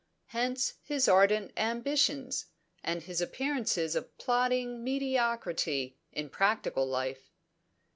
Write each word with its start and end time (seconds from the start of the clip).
Hence 0.29 0.73
his 0.81 1.07
ardent 1.07 1.51
ambitions, 1.57 2.47
and 2.83 3.03
his 3.03 3.21
appearance 3.21 3.77
of 3.77 4.17
plodding 4.17 4.83
mediocrity 4.83 5.99
in 6.11 6.27
practical 6.27 6.87
life. 6.87 7.29